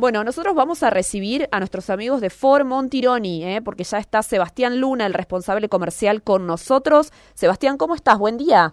Bueno, 0.00 0.24
nosotros 0.24 0.54
vamos 0.54 0.82
a 0.82 0.88
recibir 0.88 1.46
a 1.52 1.58
nuestros 1.58 1.90
amigos 1.90 2.22
de 2.22 2.30
Ford 2.30 2.64
Montironi, 2.64 3.44
¿eh? 3.44 3.60
porque 3.62 3.84
ya 3.84 3.98
está 3.98 4.22
Sebastián 4.22 4.80
Luna, 4.80 5.04
el 5.04 5.12
responsable 5.12 5.68
comercial, 5.68 6.22
con 6.22 6.46
nosotros. 6.46 7.12
Sebastián, 7.34 7.76
¿cómo 7.76 7.94
estás? 7.94 8.18
Buen 8.18 8.38
día. 8.38 8.72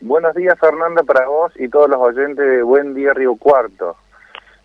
Buenos 0.00 0.34
días, 0.34 0.58
Fernanda, 0.58 1.02
para 1.02 1.28
vos 1.28 1.52
y 1.56 1.68
todos 1.68 1.90
los 1.90 1.98
oyentes 1.98 2.38
de 2.38 2.62
Buen 2.62 2.94
Día 2.94 3.12
Río 3.12 3.36
Cuarto. 3.36 3.98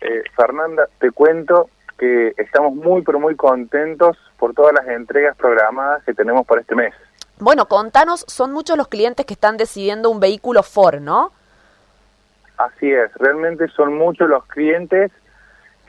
Eh, 0.00 0.22
Fernanda, 0.34 0.88
te 0.98 1.10
cuento 1.10 1.68
que 1.98 2.32
estamos 2.38 2.74
muy, 2.74 3.02
pero 3.02 3.20
muy 3.20 3.36
contentos 3.36 4.16
por 4.38 4.54
todas 4.54 4.72
las 4.72 4.88
entregas 4.88 5.36
programadas 5.36 6.02
que 6.04 6.14
tenemos 6.14 6.46
para 6.46 6.62
este 6.62 6.74
mes. 6.74 6.94
Bueno, 7.38 7.66
contanos, 7.66 8.24
son 8.28 8.54
muchos 8.54 8.78
los 8.78 8.88
clientes 8.88 9.26
que 9.26 9.34
están 9.34 9.58
decidiendo 9.58 10.08
un 10.08 10.20
vehículo 10.20 10.62
Ford, 10.62 11.00
¿no? 11.00 11.32
Así 12.56 12.90
es, 12.90 13.12
realmente 13.16 13.68
son 13.68 13.98
muchos 13.98 14.26
los 14.26 14.46
clientes 14.46 15.12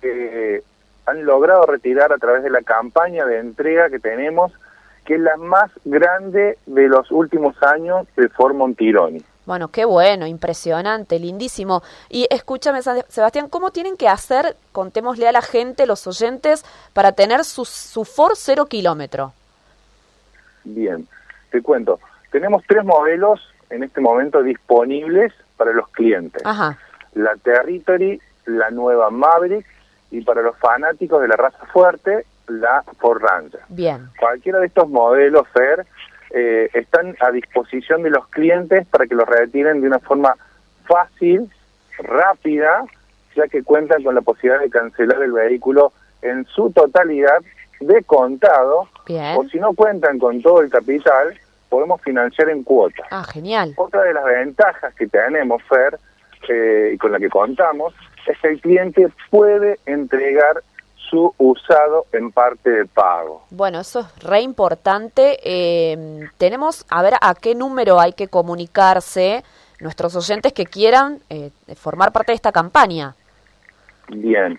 que 0.02 0.64
han 1.06 1.26
logrado 1.26 1.66
retirar 1.66 2.12
a 2.14 2.18
través 2.18 2.44
de 2.44 2.50
la 2.50 2.62
campaña 2.62 3.26
de 3.26 3.40
entrega 3.40 3.90
que 3.90 4.00
tenemos, 4.00 4.52
que 5.06 5.16
es 5.16 5.22
la 5.22 5.38
más 5.38 5.72
grande 5.86 6.58
de 6.66 6.88
los 6.88 7.12
últimos 7.12 7.56
años 7.64 8.08
de 8.16 8.30
Ford 8.30 8.56
Montironi. 8.56 9.24
Bueno, 9.46 9.70
qué 9.70 9.86
bueno, 9.86 10.28
impresionante, 10.28 11.20
lindísimo. 11.20 11.82
Y 12.10 12.28
escúchame, 12.30 12.82
Sebastián, 12.82 13.50
¿cómo 13.50 13.72
tienen 13.72 13.98
que 13.98 14.08
hacer, 14.08 14.56
contémosle 14.72 15.28
a 15.28 15.32
la 15.32 15.42
gente, 15.42 15.88
los 15.88 16.06
oyentes, 16.06 16.64
para 16.94 17.14
tener 17.14 17.44
su, 17.44 17.66
su 17.66 18.06
Ford 18.06 18.36
cero 18.36 18.68
kilómetro? 18.68 19.34
Bien, 20.64 21.08
te 21.50 21.62
cuento. 21.62 22.00
Tenemos 22.32 22.64
tres 22.68 22.86
modelos 22.86 23.42
en 23.72 23.84
este 23.84 24.00
momento 24.00 24.44
disponibles 24.44 25.34
para 25.58 25.74
los 25.74 25.90
clientes. 25.90 26.42
Ajá. 26.46 26.78
La 27.16 27.36
Territory, 27.36 28.22
la 28.46 28.70
nueva 28.70 29.10
Maverick 29.10 29.66
y 30.12 30.22
para 30.22 30.42
los 30.42 30.58
fanáticos 30.58 31.22
de 31.22 31.28
la 31.28 31.38
raza 31.38 31.66
fuerte, 31.68 32.26
la 32.48 32.84
Ford 33.00 33.22
Ranger. 33.22 33.62
Bien. 33.70 34.10
Cualquiera 34.20 34.60
de 34.60 34.68
estos 34.68 34.90
modelos, 34.90 35.48
Fer, 35.50 35.86
eh, 36.32 36.70
están 36.74 37.16
a 37.20 37.32
disposición 37.32 38.04
de 38.04 38.10
los 38.10 38.28
clientes 38.28 38.86
para 38.88 39.08
que 39.08 39.16
los 39.16 39.28
retiren 39.28 39.82
de 39.82 39.88
una 39.88 40.00
forma 40.00 40.36
fácil, 40.86 41.50
rápida, 41.98 42.84
ya 43.36 43.48
que 43.48 43.64
cuentan 43.64 44.04
con 44.04 44.16
la 44.16 44.22
posibilidad 44.22 44.62
de 44.62 44.70
cancelar 44.70 45.22
el 45.22 45.32
vehículo 45.32 45.94
en 46.22 46.46
su 46.46 46.72
totalidad 46.72 47.40
de 47.80 48.04
contado, 48.04 48.88
o 49.08 49.46
si 49.52 49.60
no 49.60 49.74
cuentan 49.74 50.20
con 50.20 50.42
todo 50.42 50.62
el 50.62 50.70
capital, 50.70 51.34
podemos 51.70 52.02
financiar 52.02 52.50
en 52.50 52.64
cuotas. 52.64 53.08
Ah, 53.12 53.24
genial. 53.24 53.74
Otra 53.78 54.04
de 54.04 54.14
las 54.14 54.26
ventajas 54.26 54.94
que 54.94 55.08
tenemos, 55.08 55.64
Fer, 55.64 55.98
eh, 56.48 56.92
y 56.94 56.98
con 56.98 57.12
la 57.12 57.20
que 57.20 57.30
contamos, 57.30 57.94
es 58.28 58.38
que 58.40 58.50
el 58.50 58.62
cliente 58.62 59.10
puede 59.30 59.80
entregar 59.86 60.64
su 60.96 61.34
usado 61.38 62.06
en 62.14 62.32
parte 62.32 62.70
de 62.70 62.86
pago. 62.86 63.44
Bueno, 63.50 63.82
eso 63.82 64.00
es 64.00 64.08
re 64.24 64.40
importante. 64.42 65.38
Eh, 65.44 66.30
tenemos, 66.38 66.86
a 66.90 67.04
ver, 67.04 67.16
a 67.20 67.36
qué 67.36 67.54
número 67.54 68.00
hay 68.00 68.14
que 68.14 68.30
comunicarse 68.30 69.44
nuestros 69.82 70.16
oyentes 70.16 70.54
que 70.54 70.66
quieran 70.66 71.20
eh, 71.30 71.52
formar 71.76 72.14
parte 72.14 72.32
de 72.32 72.38
esta 72.38 72.54
campaña. 72.54 73.14
Bien, 74.08 74.58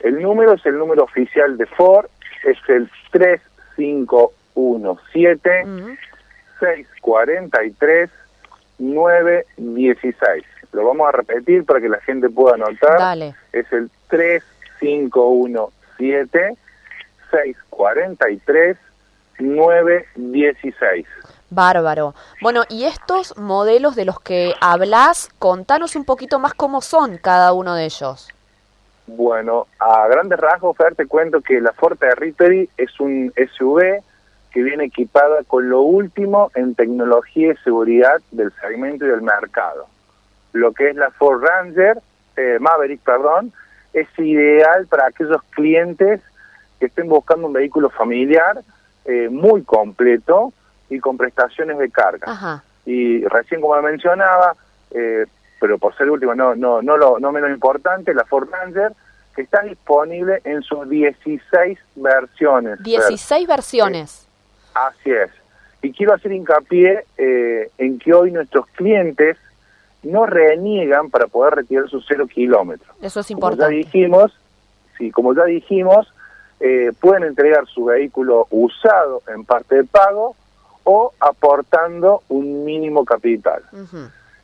el 0.00 0.20
número 0.20 0.52
es 0.54 0.66
el 0.66 0.76
número 0.78 1.04
oficial 1.04 1.56
de 1.56 1.66
Ford, 1.66 2.06
es 2.44 2.58
el 2.68 2.90
3517 3.12 5.64
643 6.60 8.10
916. 8.78 10.44
Lo 10.74 10.84
vamos 10.84 11.08
a 11.08 11.12
repetir 11.12 11.64
para 11.64 11.80
que 11.80 11.88
la 11.88 12.00
gente 12.00 12.28
pueda 12.28 12.56
anotar. 12.56 12.98
Dale. 12.98 13.34
Es 13.52 13.72
el 13.72 13.88
3517 14.08 15.72
siete 15.96 16.56
seis 17.30 17.56
cuarenta 17.70 18.28
y 18.30 18.36
tres 18.38 18.76
nueve 19.38 20.06
dieciséis. 20.16 21.06
Bárbaro. 21.50 22.14
Bueno, 22.40 22.64
y 22.68 22.84
estos 22.84 23.36
modelos 23.38 23.94
de 23.94 24.04
los 24.04 24.18
que 24.18 24.54
hablas, 24.60 25.28
contanos 25.38 25.94
un 25.94 26.04
poquito 26.04 26.38
más 26.40 26.54
cómo 26.54 26.80
son 26.80 27.18
cada 27.18 27.52
uno 27.52 27.74
de 27.74 27.84
ellos. 27.84 28.28
Bueno, 29.06 29.66
a 29.78 30.08
grandes 30.08 30.40
rasgos, 30.40 30.76
Fer, 30.76 30.94
te 30.96 31.06
cuento 31.06 31.40
que 31.40 31.60
la 31.60 31.72
Ford 31.72 31.96
Territory 31.98 32.68
es 32.76 32.98
un 32.98 33.32
SUV 33.36 34.02
que 34.50 34.62
viene 34.62 34.84
equipada 34.84 35.44
con 35.46 35.68
lo 35.68 35.82
último 35.82 36.50
en 36.54 36.74
tecnología 36.74 37.52
y 37.52 37.56
seguridad 37.58 38.20
del 38.30 38.52
segmento 38.60 39.04
y 39.04 39.08
del 39.08 39.22
mercado. 39.22 39.86
Lo 40.54 40.72
que 40.72 40.90
es 40.90 40.96
la 40.96 41.10
Ford 41.10 41.42
Ranger, 41.42 41.98
eh, 42.36 42.58
Maverick, 42.60 43.00
perdón, 43.00 43.52
es 43.92 44.08
ideal 44.18 44.86
para 44.86 45.06
aquellos 45.06 45.42
clientes 45.50 46.20
que 46.78 46.86
estén 46.86 47.08
buscando 47.08 47.48
un 47.48 47.52
vehículo 47.52 47.90
familiar 47.90 48.62
eh, 49.04 49.28
muy 49.28 49.64
completo 49.64 50.52
y 50.88 51.00
con 51.00 51.16
prestaciones 51.16 51.76
de 51.78 51.90
carga. 51.90 52.62
Y 52.86 53.24
recién 53.26 53.60
como 53.60 53.80
mencionaba, 53.82 54.54
eh, 54.92 55.26
pero 55.60 55.78
por 55.78 55.96
ser 55.96 56.08
último, 56.08 56.34
no, 56.34 56.54
no, 56.54 56.82
no, 56.82 56.96
lo, 56.96 57.18
no 57.18 57.32
menos 57.32 57.50
importante, 57.50 58.14
la 58.14 58.24
Ford 58.24 58.48
Ranger, 58.48 58.92
que 59.34 59.42
está 59.42 59.62
disponible 59.62 60.40
en 60.44 60.62
sus 60.62 60.88
16 60.88 61.78
versiones. 61.96 62.80
16 62.82 63.48
versiones. 63.48 64.28
así 64.74 65.10
es. 65.10 65.30
Y 65.82 65.92
quiero 65.92 66.14
hacer 66.14 66.32
hincapié 66.32 67.04
eh, 67.18 67.70
en 67.76 67.98
que 67.98 68.14
hoy 68.14 68.30
nuestros 68.30 68.66
clientes 68.68 69.36
no 70.04 70.26
reniegan 70.26 71.10
para 71.10 71.26
poder 71.26 71.54
retirar 71.54 71.88
sus 71.88 72.04
cero 72.06 72.26
kilómetros. 72.26 72.96
Eso 73.02 73.20
es 73.20 73.30
importante. 73.30 73.64
Como 73.64 73.70
ya 73.70 73.76
dijimos, 73.76 74.38
sí, 74.98 75.10
como 75.10 75.34
ya 75.34 75.44
dijimos, 75.44 76.12
eh, 76.60 76.92
pueden 77.00 77.24
entregar 77.24 77.66
su 77.66 77.84
vehículo 77.84 78.46
usado 78.50 79.22
en 79.28 79.44
parte 79.44 79.76
de 79.76 79.84
pago 79.84 80.36
o 80.84 81.12
aportando 81.18 82.22
un 82.28 82.64
mínimo 82.64 83.04
capital. 83.04 83.62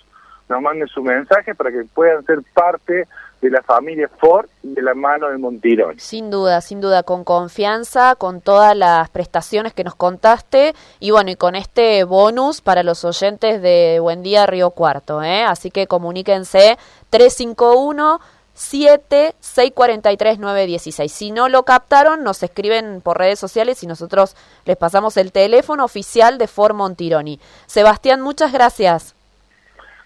nos 0.48 0.62
manden 0.62 0.88
su 0.88 1.04
mensaje 1.04 1.56
para 1.56 1.71
que 1.71 1.83
puedan 1.94 2.24
ser 2.25 2.39
parte 2.54 3.07
de 3.42 3.50
la 3.50 3.62
familia 3.62 4.10
Ford 4.20 4.48
de 4.62 4.82
la 4.82 4.94
mano 4.94 5.30
de 5.30 5.38
Montirón. 5.38 6.00
Sin 6.00 6.30
duda, 6.30 6.62
sin 6.62 6.82
duda, 6.82 7.04
con 7.04 7.24
confianza, 7.24 8.16
con 8.16 8.42
todas 8.42 8.76
las 8.76 9.10
prestaciones 9.10 9.74
que 9.74 9.84
nos 9.84 9.96
contaste 9.96 10.74
y 11.00 11.12
bueno, 11.12 11.32
y 11.32 11.36
con 11.36 11.56
este 11.56 12.04
bonus 12.04 12.62
para 12.62 12.84
los 12.84 13.06
oyentes 13.06 13.62
de 13.62 14.00
Buen 14.02 14.24
Día 14.24 14.46
Río 14.46 14.72
Cuarto, 14.72 15.24
¿eh? 15.24 15.44
Así 15.44 15.72
que 15.72 15.88
comuníquense 15.88 16.78
351 17.10 18.20
7643 18.54 20.40
916. 20.40 21.12
Si 21.12 21.32
no 21.32 21.48
lo 21.48 21.64
captaron, 21.64 22.24
nos 22.24 22.44
escriben 22.44 23.00
por 23.02 23.18
redes 23.18 23.40
sociales 23.40 23.82
y 23.84 23.88
nosotros 23.88 24.36
les 24.66 24.76
pasamos 24.76 25.16
el 25.16 25.32
teléfono 25.32 25.86
oficial 25.86 26.38
de 26.38 26.48
Ford 26.48 26.76
Montironi. 26.76 27.40
Sebastián, 27.68 28.20
muchas 28.20 28.52
gracias. 28.52 29.16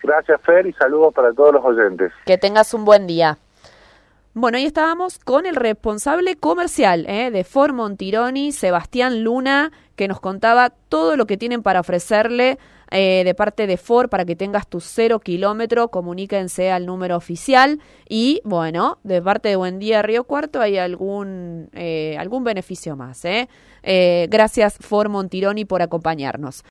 Gracias, 0.03 0.41
Fer, 0.41 0.67
y 0.67 0.73
saludos 0.73 1.13
para 1.13 1.33
todos 1.33 1.53
los 1.53 1.63
oyentes. 1.63 2.11
Que 2.25 2.37
tengas 2.37 2.73
un 2.73 2.83
buen 2.83 3.07
día. 3.07 3.37
Bueno, 4.35 4.57
ahí 4.57 4.65
estábamos 4.65 5.19
con 5.19 5.45
el 5.45 5.55
responsable 5.55 6.35
comercial 6.35 7.05
¿eh? 7.07 7.31
de 7.31 7.43
Ford 7.43 7.73
Montironi, 7.73 8.51
Sebastián 8.51 9.23
Luna, 9.23 9.71
que 9.95 10.07
nos 10.07 10.19
contaba 10.19 10.71
todo 10.89 11.15
lo 11.15 11.25
que 11.25 11.37
tienen 11.37 11.63
para 11.63 11.79
ofrecerle 11.79 12.57
eh, 12.91 13.23
de 13.23 13.33
parte 13.33 13.65
de 13.65 13.77
Ford 13.77 14.09
para 14.09 14.25
que 14.25 14.35
tengas 14.35 14.67
tu 14.67 14.81
cero 14.81 15.19
kilómetro. 15.19 15.87
Comuníquense 15.87 16.71
al 16.71 16.85
número 16.85 17.15
oficial. 17.15 17.79
Y 18.09 18.41
bueno, 18.43 18.99
de 19.03 19.21
parte 19.21 19.49
de 19.49 19.55
Buen 19.55 19.79
Día 19.79 20.01
Río 20.01 20.25
Cuarto 20.25 20.59
hay 20.61 20.77
algún, 20.77 21.69
eh, 21.73 22.17
algún 22.19 22.43
beneficio 22.43 22.95
más. 22.95 23.23
¿eh? 23.25 23.47
gracias 24.29 24.77
Ford 24.79 25.09
Montironi 25.09 25.65
por 25.65 25.81
acompañarnos. 25.81 26.61